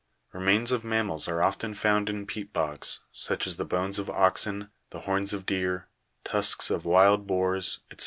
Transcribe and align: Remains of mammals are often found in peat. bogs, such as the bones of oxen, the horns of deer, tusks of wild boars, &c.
Remains 0.33 0.71
of 0.71 0.83
mammals 0.83 1.27
are 1.27 1.43
often 1.43 1.75
found 1.75 2.09
in 2.09 2.25
peat. 2.25 2.51
bogs, 2.53 3.01
such 3.11 3.45
as 3.45 3.57
the 3.57 3.63
bones 3.65 3.99
of 3.99 4.09
oxen, 4.09 4.71
the 4.89 5.01
horns 5.01 5.31
of 5.31 5.45
deer, 5.45 5.89
tusks 6.23 6.71
of 6.71 6.87
wild 6.87 7.27
boars, 7.27 7.81
&c. 7.91 7.97